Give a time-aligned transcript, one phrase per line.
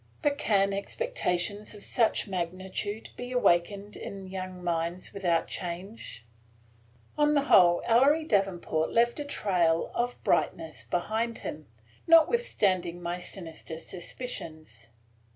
[0.23, 6.25] But can expectations of such magnitude be awakened in young minds without change?
[7.19, 11.67] On the whole, Ellery Davenport left a trail of brightness behind him,
[12.07, 14.87] notwithstanding my sinister suspicions.